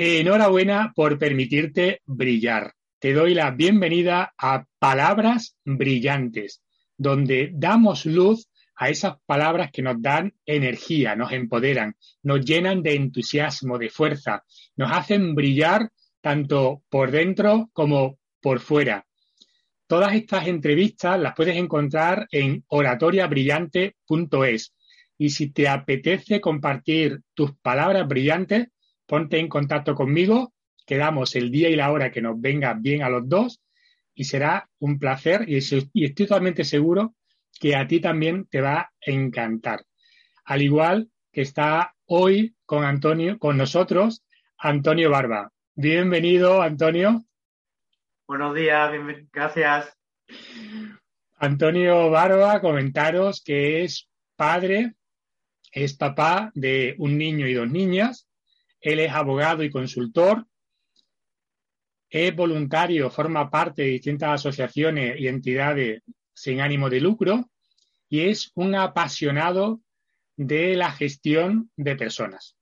[0.00, 2.72] Enhorabuena por permitirte brillar.
[3.00, 6.62] Te doy la bienvenida a Palabras Brillantes,
[6.96, 12.94] donde damos luz a esas palabras que nos dan energía, nos empoderan, nos llenan de
[12.94, 14.44] entusiasmo, de fuerza,
[14.76, 19.04] nos hacen brillar tanto por dentro como por fuera.
[19.88, 24.74] Todas estas entrevistas las puedes encontrar en oratoriabrillante.es.
[25.18, 28.68] Y si te apetece compartir tus palabras brillantes,
[29.08, 30.52] ponte en contacto conmigo,
[30.86, 33.60] quedamos el día y la hora que nos venga bien a los dos
[34.14, 37.14] y será un placer y estoy totalmente seguro
[37.58, 39.84] que a ti también te va a encantar.
[40.44, 44.24] Al igual que está hoy con Antonio, con nosotros,
[44.58, 45.52] Antonio Barba.
[45.74, 47.24] Bienvenido, Antonio.
[48.26, 48.92] Buenos días,
[49.32, 49.96] gracias.
[51.38, 54.94] Antonio Barba, comentaros que es padre,
[55.72, 58.27] es papá de un niño y dos niñas,
[58.80, 60.46] él es abogado y consultor.
[62.10, 67.50] Es voluntario, forma parte de distintas asociaciones y entidades sin ánimo de lucro
[68.08, 69.80] y es un apasionado
[70.36, 72.56] de la gestión de personas.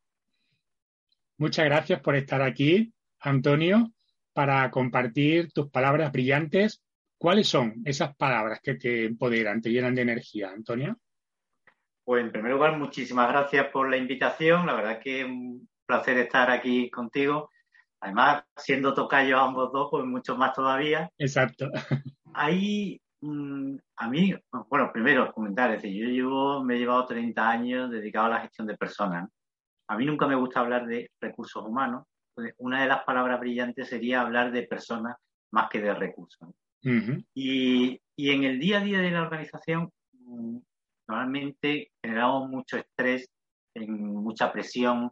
[1.39, 3.93] Muchas gracias por estar aquí, Antonio,
[4.33, 6.83] para compartir tus palabras brillantes.
[7.19, 10.99] ¿Cuáles son esas palabras que te empoderan, te llenan de energía, Antonio?
[12.05, 14.67] Pues en primer lugar, muchísimas gracias por la invitación.
[14.67, 15.27] La verdad que
[15.87, 17.51] placer estar aquí contigo.
[18.01, 21.11] Además, siendo tocayo ambos dos, pues mucho más todavía.
[21.19, 21.69] Exacto.
[22.35, 24.35] Ahí, mm, a mí,
[24.69, 28.41] bueno, primero comentar, es decir, yo llevo, me he llevado 30 años dedicado a la
[28.41, 29.29] gestión de personas.
[29.89, 32.05] A mí nunca me gusta hablar de recursos humanos.
[32.59, 35.17] una de las palabras brillantes sería hablar de personas
[35.53, 36.51] más que de recursos.
[37.35, 40.59] y, y, en el día a día de la organización, mm,
[41.09, 43.31] normalmente generamos mucho estrés,
[43.75, 45.11] mucha presión,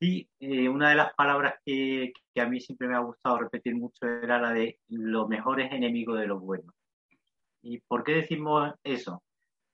[0.00, 4.06] y eh, una de las palabras que, a mí siempre me ha gustado repetir mucho
[4.06, 6.72] era la de lo mejor es enemigo de lo bueno.
[7.62, 9.22] ¿Y por qué decimos eso?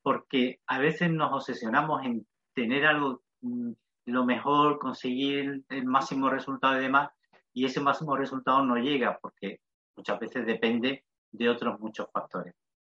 [0.02, 3.72] Porque a veces nos obsesionamos en tener algo, mm,
[4.06, 7.10] lo mejor, conseguir el máximo resultado y demás,
[7.52, 9.60] y ese máximo resultado no llega porque
[9.96, 12.54] muchas veces depende de otros muchos factores.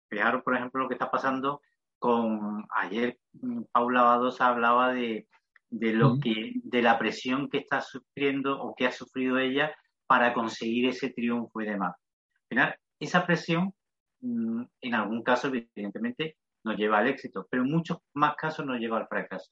[0.09, 1.61] Fijaros, por ejemplo, lo que está pasando
[1.97, 5.27] con ayer mm, Paula Badosa hablaba de
[5.75, 9.75] de lo que, de la presión que está sufriendo o que ha sufrido ella
[10.07, 11.95] para conseguir ese triunfo y demás.
[11.95, 13.73] Al final, esa presión,
[14.21, 18.79] mm, en algún caso, evidentemente, nos lleva al éxito, pero en muchos más casos nos
[18.79, 19.51] lleva al fracaso.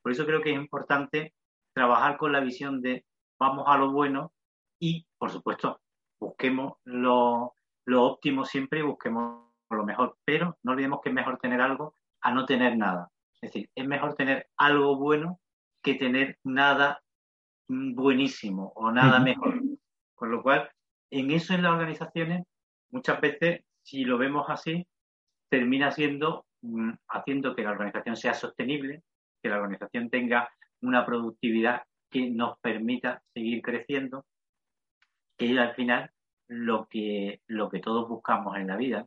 [0.00, 1.34] Por eso creo que es importante
[1.74, 3.04] trabajar con la visión de
[3.38, 4.32] vamos a lo bueno
[4.80, 5.82] y, por supuesto,
[6.18, 7.52] busquemos lo,
[7.84, 11.94] lo óptimo siempre y busquemos lo mejor, pero no olvidemos que es mejor tener algo
[12.22, 13.10] a no tener nada.
[13.42, 15.38] Es decir, es mejor tener algo bueno
[15.82, 17.02] que tener nada
[17.68, 19.60] buenísimo o nada mejor.
[20.14, 20.70] Con lo cual,
[21.10, 22.44] en eso en las organizaciones,
[22.90, 24.86] muchas veces, si lo vemos así,
[25.48, 29.02] termina siendo mm, haciendo que la organización sea sostenible,
[29.42, 30.50] que la organización tenga
[30.80, 34.24] una productividad que nos permita seguir creciendo,
[35.36, 36.10] que es al final
[36.48, 39.06] lo que, lo que todos buscamos en la vida.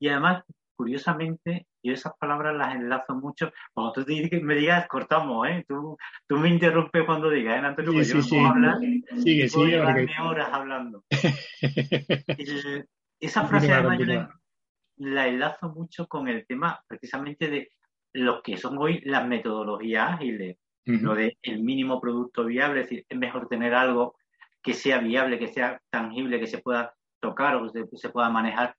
[0.00, 3.52] Y además, curiosamente, yo esas palabras las enlazo mucho.
[3.72, 4.04] Cuando tú
[4.42, 5.64] me digas, cortamos, ¿eh?
[5.68, 5.96] Tú,
[6.26, 8.04] tú me interrumpes cuando digas, ¿eh, Antonio?
[8.04, 8.38] Sí, sí, sí.
[8.38, 8.78] hablar,
[9.22, 9.80] sigue, sigue.
[9.80, 11.04] horas hablando.
[13.20, 14.28] esa frase además yo
[14.96, 17.72] la, enlazo mucho con el tema precisamente de
[18.12, 20.56] lo que son hoy las metodologías ágiles.
[20.84, 24.16] Lo de el mínimo producto viable, es decir, es mejor tener algo
[24.62, 28.74] que sea viable, que sea tangible, que se pueda tocar o que se pueda manejar,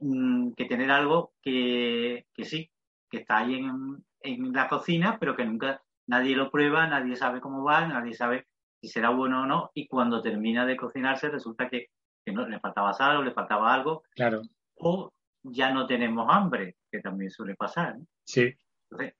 [0.00, 2.70] Mm, que, tener algo que, sí,
[3.10, 7.62] que está ahí en, la cocina, pero que nunca nadie lo prueba, nadie sabe cómo
[7.62, 8.46] va, nadie sabe
[8.80, 11.88] si será bueno o no, y cuando termina de cocinarse resulta que,
[12.26, 14.02] no, le faltaba sal o le faltaba algo.
[14.14, 14.42] Claro.
[14.76, 17.96] O ya no tenemos hambre, que también suele pasar.
[18.24, 18.52] Sí.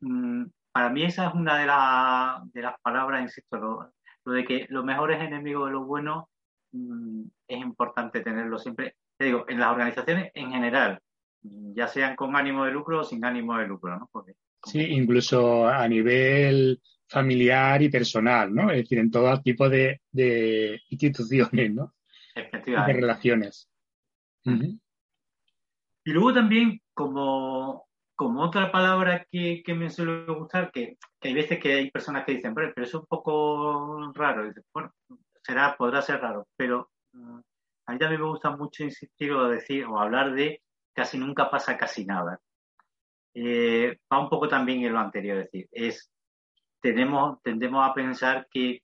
[0.00, 3.58] Mm, para mí esa es una de, de las palabras, insisto,
[4.24, 6.30] lo, de que lo mejor es enemigo de lo bueno,
[6.72, 11.00] mm, es importante tenerlo siempre te digo, en las organizaciones en general,
[11.42, 14.10] ya sean con ánimo de lucro o sin ánimo de lucro, ¿no?
[14.64, 18.70] sí, incluso a nivel familiar y personal, ¿no?
[18.70, 20.00] Es decir, en todo tipo de,
[20.90, 21.94] instituciones, ¿no?
[22.34, 22.92] Efectivamente.
[22.92, 23.70] De relaciones.
[24.44, 31.72] Y luego también, como, como otra palabra que, me suele gustar, que, hay veces que
[31.72, 34.52] hay personas que dicen, pero, pero es un poco raro.
[34.72, 34.92] bueno,
[35.42, 37.40] será, podrá ser raro, pero mm,
[37.86, 40.62] a mí también me gusta mucho insistir o decir o hablar de
[40.92, 42.40] casi nunca pasa casi nada.
[43.34, 46.10] Eh, va un poco también en lo anterior, es decir, es,
[46.80, 48.82] tenemos, tendemos a pensar que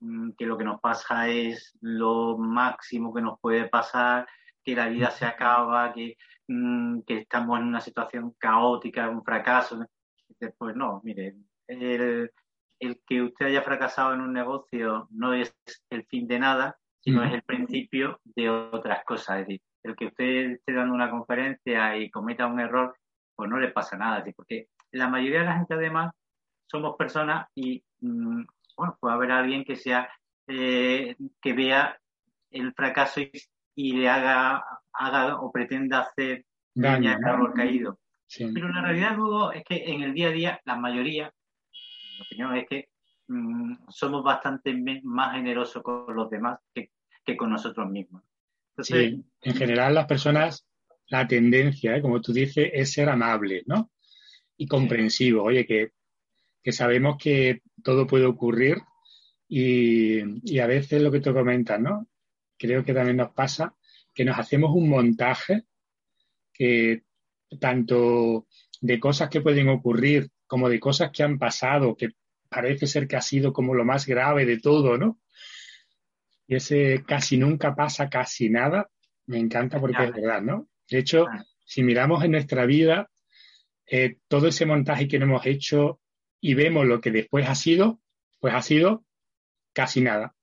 [0.00, 4.26] mm, que lo que nos pasa es lo máximo que nos puede pasar,
[4.64, 6.16] que la vida se acaba, que,
[6.48, 9.84] mm, que estamos en una situación caótica, un fracaso.
[10.58, 11.36] Pues no, mire,
[11.68, 12.32] el,
[12.80, 15.54] el que usted haya fracasado en un negocio no es
[15.90, 19.40] el fin de nada, sino es el principio de otras cosas.
[19.40, 22.96] Es decir, el que usted esté dando una conferencia y cometa un error,
[23.34, 26.12] pues no le pasa nada, porque la mayoría de la gente además
[26.70, 28.44] somos personas y, mm,
[28.76, 30.08] bueno, puede haber alguien que sea,
[30.46, 31.98] eh, que vea
[32.50, 33.20] el fracaso
[33.74, 36.44] y, le haga, haga o pretenda hacer
[36.74, 37.98] daño al árbol caído.
[38.38, 41.32] Pero la realidad luego es que en el día a día, la mayoría,
[41.72, 42.88] mi opinión es que
[43.32, 46.90] mm, somos bastante más generosos con los demás que,
[47.36, 48.22] con nosotros mismos.
[48.78, 50.66] sí, en general las personas,
[51.08, 52.02] la tendencia, ¿eh?
[52.02, 53.90] como tú dices, es ser amable, ¿no?
[54.56, 55.44] Y comprensivo.
[55.44, 55.92] Oye, que,
[56.72, 58.78] sabemos que todo puede ocurrir
[59.48, 62.06] y, y, a veces lo que tú comentas, ¿no?
[62.56, 63.74] Creo que también nos pasa
[64.14, 65.64] que nos hacemos un montaje
[66.52, 67.02] que
[67.58, 68.46] tanto
[68.80, 72.10] de cosas que pueden ocurrir como de cosas que han pasado, que
[72.52, 75.18] parece ser que ha sido como lo más grave de todo, ¿no?
[76.46, 78.88] Y ese casi nunca pasa casi nada,
[79.26, 80.68] me encanta porque es verdad, ¿no?
[80.88, 81.26] De hecho,
[81.64, 83.10] si miramos en nuestra vida,
[83.86, 86.00] eh, todo ese montaje que no hemos hecho
[86.40, 88.00] y vemos lo que después ha sido,
[88.40, 89.04] pues ha sido
[89.72, 90.34] casi nada.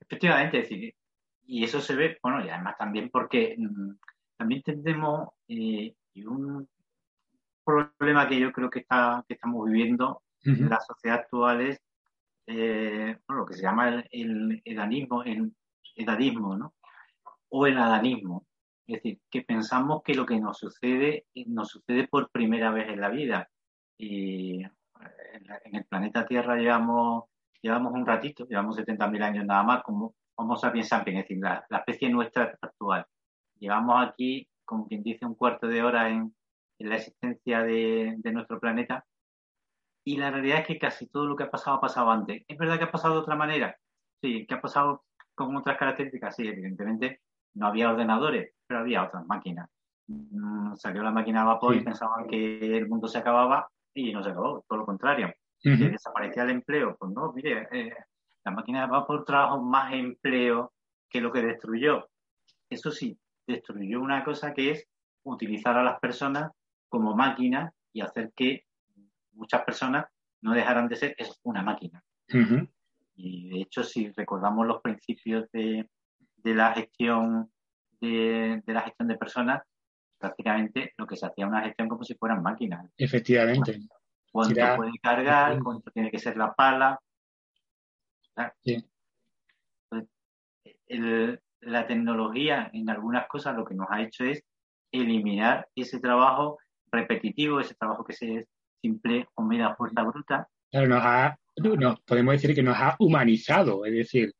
[0.00, 0.94] Efectivamente, es decir,
[1.46, 3.96] y eso se ve, bueno, y además también porque mm,
[4.36, 6.68] también tendemos, eh, y un
[7.66, 11.82] problema que yo creo que, está, que estamos viviendo en la sociedad actual es
[12.46, 15.52] eh, lo que se llama el, el edanismo, el
[15.96, 16.74] edadismo, ¿no?
[17.48, 18.46] O el adanismo.
[18.86, 23.00] Es decir, que pensamos que lo que nos sucede, nos sucede por primera vez en
[23.00, 23.48] la vida.
[23.98, 27.24] Y en, el planeta Tierra llevamos,
[27.60, 31.66] llevamos un ratito, llevamos 70.000 años nada más, como Homo sapiens sapiens, es decir, la,
[31.68, 33.06] la especie nuestra actual.
[33.58, 36.35] Llevamos aquí, como quien dice, un cuarto de hora en,
[36.78, 39.04] en la existencia de, nuestro planeta.
[40.04, 42.44] Y la realidad es que casi todo lo que ha pasado ha pasado antes.
[42.46, 43.76] ¿Es verdad que ha pasado de otra manera?
[44.20, 46.36] Sí, que ha pasado con otras características.
[46.36, 47.22] Sí, evidentemente
[47.54, 49.68] no había ordenadores, pero había otras máquinas.
[50.08, 54.22] Mm, salió la máquina a vapor y pensaban que el mundo se acababa y no
[54.22, 55.32] se acabó, todo lo contrario.
[55.62, 56.96] desaparecía el empleo.
[56.96, 57.92] Pues no, mire, eh,
[58.44, 60.72] la máquina de vapor trajo más empleo
[61.08, 62.08] que lo que destruyó.
[62.70, 64.88] Eso sí, destruyó una cosa que es
[65.24, 66.52] utilizar a las personas
[66.88, 68.64] como máquina y hacer que
[69.32, 70.06] muchas personas
[70.40, 72.02] no dejaran de ser una máquina.
[73.14, 75.88] Y de hecho, si recordamos los principios de,
[76.44, 77.50] la gestión
[78.00, 79.62] de, la gestión de personas,
[80.18, 82.90] prácticamente lo que se hacía una gestión como si fueran máquinas.
[82.96, 83.80] Efectivamente.
[84.30, 87.00] Cuánto puede cargar, cuánto tiene que ser la pala.
[91.60, 94.44] la tecnología en algunas cosas lo que nos ha hecho es
[94.92, 96.58] eliminar ese trabajo
[96.96, 98.46] repetitivo, ese trabajo que se
[98.80, 100.48] simple o mera fuerza bruta.
[100.70, 104.32] Claro, nos, ha, nos podemos decir que nos ha humanizado, es decir,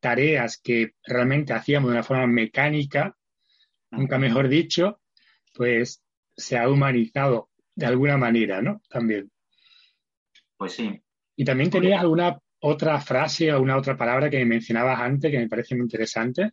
[0.00, 3.16] tareas que realmente hacíamos de una forma mecánica,
[3.90, 5.00] nunca mejor dicho,
[5.54, 6.02] pues
[6.36, 8.80] se ha humanizado de alguna manera, ¿no?
[8.88, 9.30] También.
[10.56, 11.00] Pues sí.
[11.36, 15.48] Y también tenías alguna otra frase o una otra palabra que mencionabas antes que me
[15.48, 16.52] parece muy interesante.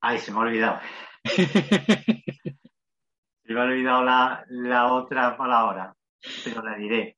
[0.00, 0.80] Ay, se me ha olvidado.
[3.44, 5.94] se me ha olvidado la, otra palabra,
[6.44, 7.16] pero la diré.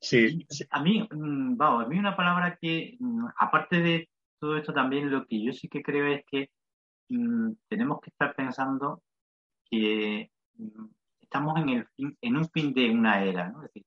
[0.00, 0.46] Sí.
[0.70, 4.08] A mí, mm, vamos, a mí una palabra que, mm, aparte de
[4.38, 6.50] todo esto también, lo que yo sí que creo es que
[7.08, 9.02] mm, tenemos que estar pensando
[9.70, 10.30] que
[11.20, 11.88] estamos en, el
[12.20, 13.64] en un fin de una era, ¿no?
[13.64, 13.84] Es decir,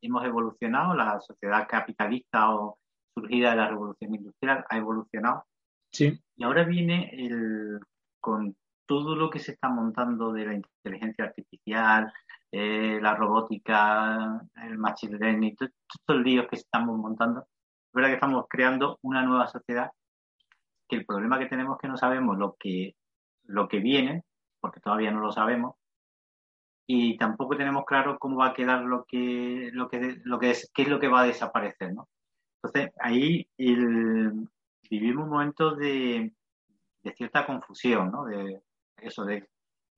[0.00, 2.78] hemos evolucionado, la sociedad capitalista o
[3.14, 5.44] surgida de la revolución industrial ha evolucionado
[5.98, 7.80] y ahora viene el,
[8.20, 8.56] con
[8.90, 12.12] todo lo que se está montando de la inteligencia artificial,
[12.50, 18.14] eh, la robótica, el machine learning, todos estos líos que estamos montando, es verdad que
[18.14, 19.92] estamos creando una nueva sociedad
[20.88, 22.96] que el problema que tenemos es que no sabemos lo que,
[23.44, 24.24] lo que viene,
[24.58, 25.76] porque todavía no lo sabemos,
[26.84, 30.68] y tampoco tenemos claro cómo va a quedar lo que, lo que, lo que es,
[30.74, 32.08] qué es lo que va a desaparecer, ¿no?
[32.60, 34.48] Entonces, ahí el,
[34.90, 36.34] vivimos momentos de,
[37.04, 38.24] de cierta confusión, ¿no?
[38.24, 38.60] De
[39.02, 39.48] eso, de,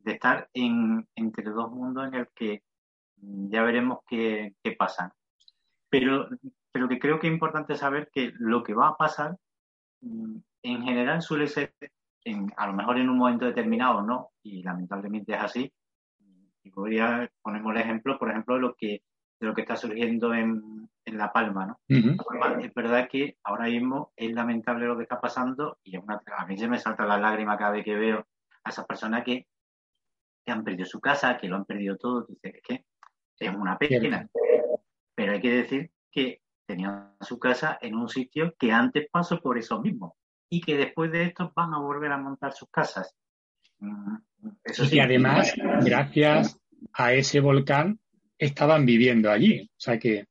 [0.00, 2.62] de estar en, entre dos mundos en el que
[3.16, 5.14] ya veremos qué, qué pasa.
[5.88, 6.28] Pero,
[6.72, 9.36] pero que creo que es importante saber que lo que va a pasar
[10.00, 11.74] mm, en general suele ser,
[12.24, 14.30] en, a lo mejor en un momento determinado, ¿no?
[14.42, 15.72] Y lamentablemente es así.
[16.64, 19.02] Y podría, ponemos el ejemplo, por ejemplo, de lo que
[19.42, 21.80] de lo que está surgiendo en, en La Palma, ¿no?
[21.88, 26.68] Es verdad que ahora mismo es lamentable lo que está pasando y a mí se
[26.68, 28.24] me salta la lágrima cada vez que veo
[28.64, 29.46] a esas personas que,
[30.44, 32.26] que han perdido su casa, que lo han perdido todo.
[32.26, 32.84] Dice, es que
[33.38, 34.28] es una pena.
[35.14, 39.58] Pero hay que decir que tenían su casa en un sitio que antes pasó por
[39.58, 40.16] eso mismo
[40.48, 43.14] y que después de esto van a volver a montar sus casas.
[43.78, 44.16] Mm,
[44.64, 45.54] eso y además,
[45.84, 46.58] gracias
[46.92, 48.00] a ese volcán,
[48.38, 49.62] estaban viviendo allí.
[49.62, 50.26] O sea que.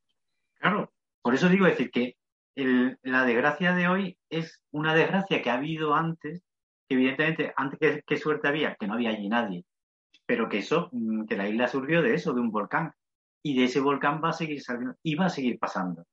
[0.56, 2.18] Claro, por eso digo decir que
[2.56, 6.44] la desgracia de hoy es una desgracia que ha habido antes,
[6.94, 9.66] evidentemente, antes qué suerte había, que no había allí nadie,
[10.26, 12.94] pero que eso, mm, que la isla surgió de eso, de un volcán,
[13.44, 16.06] y de ese volcán va a seguir saliendo y va a seguir pasando.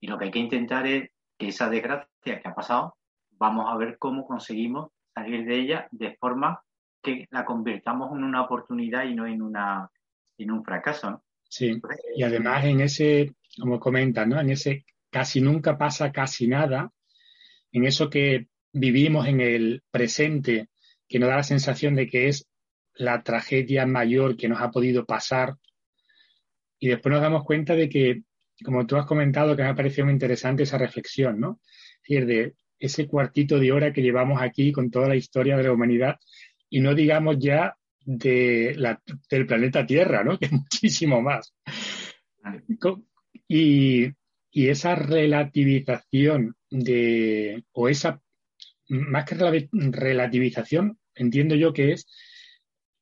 [0.00, 2.96] Y lo que hay que intentar es que esa desgracia que ha pasado,
[3.32, 6.62] vamos a ver cómo conseguimos salir de ella de forma
[7.02, 9.90] que la convirtamos en una oportunidad y no en una
[10.38, 11.22] en un fracaso.
[11.48, 11.80] Sí,
[12.14, 14.38] y además en ese, como comentas, ¿no?
[14.38, 16.92] En ese casi nunca pasa casi nada,
[17.72, 20.68] en eso que vivimos en el presente,
[21.08, 22.46] que nos da la sensación de que es
[22.94, 25.54] la tragedia mayor que nos ha podido pasar,
[26.78, 28.22] y después nos damos cuenta de que,
[28.62, 31.60] como tú has comentado, que me ha parecido muy interesante esa reflexión, ¿no?
[32.02, 35.64] Es decir, de ese cuartito de hora que llevamos aquí con toda la historia de
[35.64, 36.16] la humanidad,
[36.68, 40.38] y no digamos ya de la, del planeta Tierra, ¿no?
[40.38, 41.54] Que es muchísimo más.
[43.48, 44.06] Y,
[44.50, 48.20] y esa relativización de, o esa,
[48.88, 52.06] más que relativización, entiendo yo que es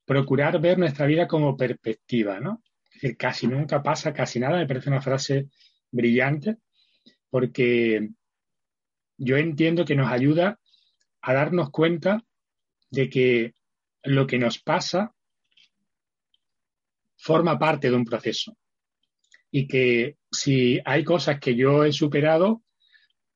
[0.05, 2.63] procurar ver nuestra vida como perspectiva, ¿no?
[2.91, 5.49] Es decir, casi nunca pasa casi nada, me parece una frase
[5.91, 6.59] brillante,
[7.31, 8.11] porque
[9.17, 10.59] yo entiendo que nos ayuda
[11.21, 12.25] a darnos cuenta
[12.91, 13.55] de que
[14.03, 15.15] lo que nos pasa
[17.17, 18.57] forma parte de un proceso.
[19.51, 22.63] Y que si hay cosas que yo he superado,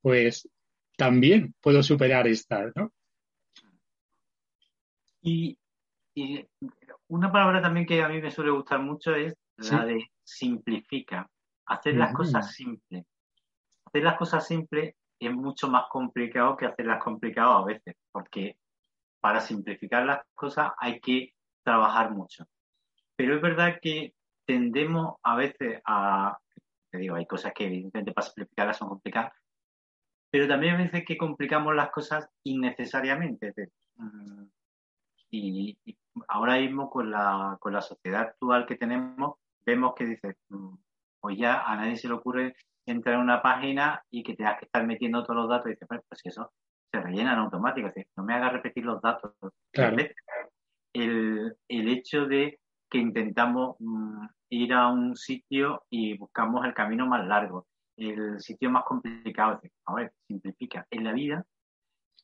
[0.02, 0.48] pues
[0.98, 2.92] también puedo superar estas, ¿no?
[5.22, 5.56] Y,
[7.06, 11.30] una palabra también que a mí me suele gustar mucho es la de simplifica.
[11.66, 13.06] Hacer las cosas simples.
[13.84, 18.56] Hacer las cosas simples es mucho más complicado que hacerlas complicadas a veces, porque
[19.20, 22.44] para simplificar las cosas hay que trabajar mucho.
[23.14, 24.14] Pero es verdad que
[24.44, 26.36] tendemos a veces a,
[26.90, 29.32] te digo, hay cosas que evidentemente para simplificarlas son complicadas,
[30.30, 33.52] pero también a veces que complicamos las cosas innecesariamente.
[33.96, 34.44] Mm,
[35.30, 35.78] y,
[36.28, 40.74] ahora mismo con la, con la sociedad actual que tenemos, vemos que dices, mm,
[41.20, 42.54] pues ya a nadie se le ocurre
[42.86, 45.88] entrar en una página y que tengas que estar metiendo todos los datos y dices,
[45.88, 46.52] pues, pues eso
[46.90, 47.92] se rellenan automáticos.
[48.16, 49.32] No me haga repetir los datos.
[50.94, 57.26] El, hecho de que intentamos mm, ir a un sitio y buscamos el camino más
[57.26, 57.66] largo,
[57.98, 59.60] el sitio más complicado.
[59.86, 60.86] A ver, simplifica.
[60.90, 61.44] En la vida,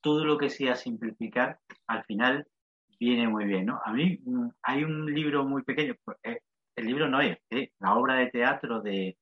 [0.01, 2.47] todo lo que sea simplificar, al final
[2.99, 3.81] viene muy bien, ¿no?
[3.85, 6.41] A mí mm, hay un libro muy pequeño, pues, eh,
[6.77, 7.39] el libro no es,
[7.79, 9.17] la obra de teatro de,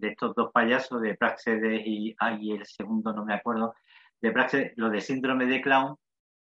[0.00, 3.74] estos dos payasos, de Praxedes y, y el segundo no me acuerdo,
[4.20, 5.96] de Praxedes, lo de síndrome de clown,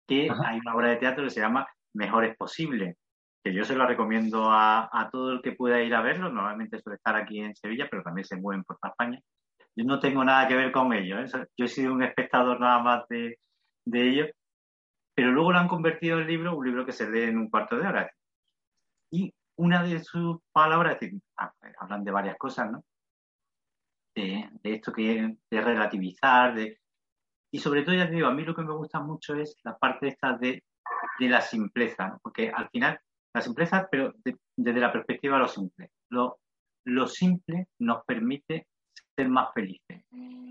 [0.06, 2.97] que hay una obra de teatro que se llama Mejor es posible,
[3.44, 6.30] que yo se lo recomiendo a, todo el que pueda ir a verlo.
[6.30, 9.21] Normalmente suele estar aquí en Sevilla, pero también se mueven por España.
[9.76, 11.35] Yo no tengo nada que ver con ellos.
[11.35, 11.47] ¿eh?
[11.57, 13.38] Yo he sido un espectador nada más de,
[13.87, 14.31] de ellos.
[15.14, 17.76] Pero luego lo han convertido en libro, un libro que se lee en un cuarto
[17.76, 18.11] de hora.
[19.11, 22.85] Y una de sus palabras, es decir, ah, hablan de varias cosas, ¿no?
[24.14, 26.79] De, de esto que de relativizar, de,
[27.55, 29.76] y sobre todo, ya te digo, a mí lo que me gusta mucho es la
[29.76, 30.64] parte esta de,
[31.19, 32.99] de la simpleza, porque al final,
[33.35, 34.14] la simpleza, pero
[34.57, 35.91] desde la perspectiva de lo simple.
[36.11, 36.41] Lo,
[36.87, 38.69] lo simple nos permite
[39.16, 40.04] ser más felices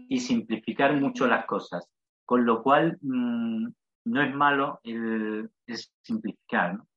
[0.07, 1.87] y simplificar mucho las cosas,
[2.25, 3.67] con lo cual mm,
[4.05, 5.49] no es malo el,
[6.01, 6.75] simplificar.
[6.75, 6.87] ¿no?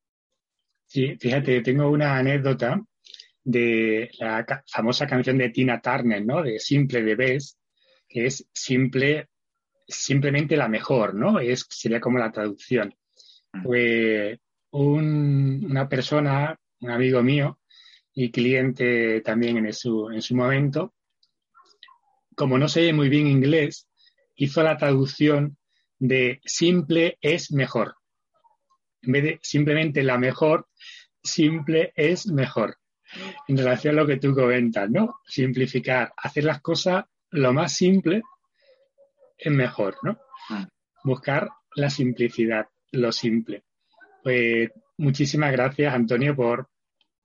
[0.87, 2.80] Sí, fíjate, tengo una anécdota
[3.42, 6.42] de la famosa canción de Tina Turner, ¿no?
[6.42, 7.59] De Simple de Best,
[8.09, 9.28] que es simple
[9.87, 11.38] simplemente la mejor, ¿no?
[11.40, 12.94] Es, sería como la traducción.
[13.62, 14.38] Pues
[14.71, 17.61] una persona, un amigo mío
[18.12, 20.94] y cliente también en su, en su momento,
[22.35, 23.88] como no sé muy bien inglés,
[24.37, 25.57] hizo la traducción
[25.99, 27.97] de simple es mejor.
[29.03, 30.69] En vez de simplemente la mejor,
[31.23, 32.76] simple es mejor.
[33.47, 35.21] En relación a lo que tú comentas, ¿no?
[35.26, 38.23] Simplificar, hacer las cosas lo más simple
[39.37, 40.19] es mejor, ¿no?
[40.49, 40.64] Mm.
[41.05, 43.64] Buscar la simplicidad, lo simple.
[44.23, 46.69] Pues muchísimas gracias, Antonio, por,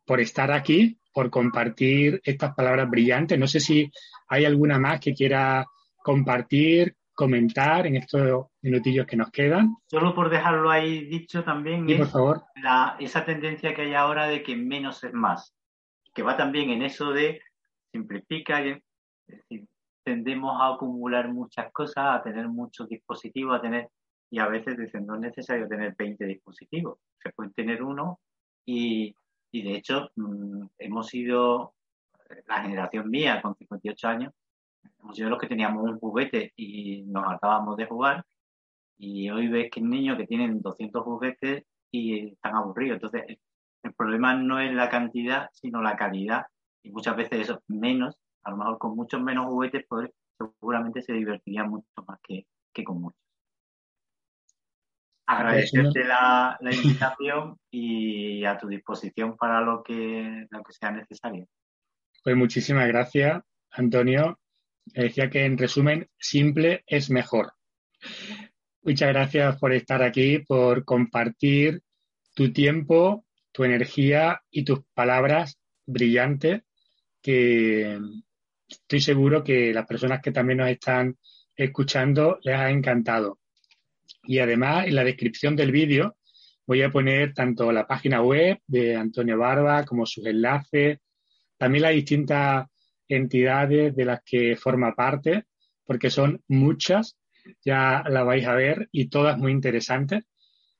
[0.05, 3.37] por estar aquí por compartir estas palabras brillantes.
[3.37, 3.91] No sé si
[4.27, 5.65] hay alguna más que quiera
[6.01, 9.75] compartir, comentar en estos minutillos que nos quedan.
[9.87, 12.43] Solo por dejarlo ahí dicho también, por favor.
[12.99, 15.53] esa tendencia que hay ahora de que menos es más,
[16.13, 17.41] que va también en eso de
[17.91, 18.81] simplifica, es
[19.27, 19.67] decir,
[20.03, 23.89] tendemos a acumular muchas cosas, a tener muchos dispositivos, a tener,
[24.31, 28.19] y a veces dicen, no es necesario tener 20 dispositivos, se puede tener uno
[28.65, 29.13] y,
[29.51, 31.73] y de hecho mm, hemos sido,
[32.47, 34.33] la generación mía con 58 años,
[35.01, 38.25] hemos sido los que teníamos un juguete y nos hartábamos de jugar
[38.99, 42.95] y hoy ves que niños que tienen 200 juguetes y están aburridos.
[42.95, 43.39] Entonces,
[43.81, 46.45] el problema no es la cantidad, sino la calidad.
[46.83, 51.13] Y muchas veces eso menos, a lo mejor con muchos menos juguetes, pues, seguramente se
[51.13, 52.45] divertiría mucho más que,
[52.83, 53.28] con muchos.
[55.31, 61.45] Agradecerte la, la, invitación y a tu disposición para lo que, lo que sea necesario.
[62.23, 64.39] Pues muchísimas gracias, Antonio.
[64.85, 67.53] Decía que en resumen, simple es mejor.
[68.81, 71.81] Muchas gracias por estar aquí, por compartir
[72.33, 76.63] tu tiempo, tu energía y tus palabras brillantes
[77.21, 77.99] que
[78.67, 81.17] estoy seguro que las personas que también nos están
[81.55, 83.38] escuchando les ha encantado.
[84.23, 86.17] Y además, en la descripción del vídeo
[86.65, 90.99] voy a poner tanto la página web de Antonio Barba como sus enlaces,
[91.57, 92.67] también las distintas
[93.07, 95.45] entidades de las que forma parte,
[95.83, 97.17] porque son muchas,
[97.65, 100.25] ya las vais a ver y todas muy interesantes,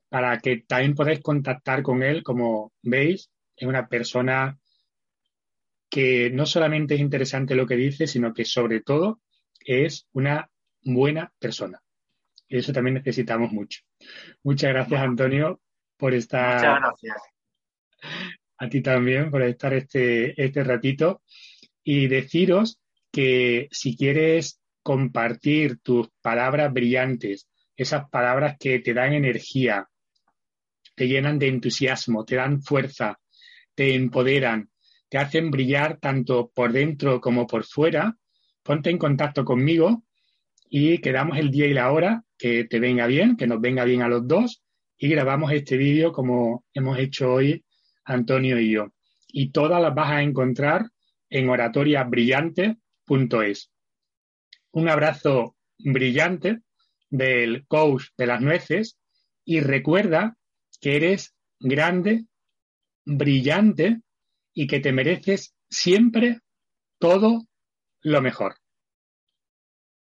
[0.10, 4.60] para que también podáis contactar con él, como veis, es una persona
[5.90, 9.22] que no solamente es interesante lo que dice, sino que sobre todo
[9.60, 10.50] es una
[10.84, 11.82] buena persona.
[12.50, 13.82] Y eso también necesitamos mucho.
[14.44, 15.62] Muchas gracias, Antonio,
[15.98, 16.56] por estar.
[16.56, 17.18] Muchas gracias.
[18.58, 21.22] A ti también por estar este, este ratito
[21.84, 29.88] y deciros que si quieres compartir tus palabras brillantes, esas palabras que te dan energía,
[30.96, 33.20] te llenan de entusiasmo, te dan fuerza,
[33.76, 34.70] te empoderan,
[35.08, 38.18] te hacen brillar tanto por dentro como por fuera,
[38.64, 40.04] ponte en contacto conmigo
[40.70, 44.04] y quedamos el día y la hora que te venga bien, que nos venga bien
[44.04, 44.62] a los dos
[44.98, 47.66] y grabamos este vídeo como hemos hecho hoy
[48.06, 48.94] Antonio y yo.
[49.28, 50.86] Y todas las vas a encontrar
[51.30, 53.72] en oratoriabrillante.es.
[54.72, 56.60] Un abrazo brillante
[57.10, 59.00] del coach de las nueces
[59.44, 60.38] y recuerda
[60.80, 62.26] que eres grande,
[63.06, 64.02] brillante
[64.54, 66.42] y que te mereces siempre
[67.00, 67.48] todo
[68.02, 68.56] lo mejor.